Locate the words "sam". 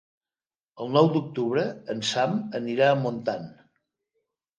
2.11-2.33